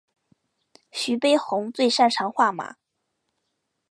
[0.89, 2.77] 徐悲鸿最擅长画马。